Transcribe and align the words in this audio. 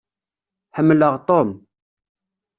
Ḥemmleɣ 0.77 1.13
Tom. 1.27 1.49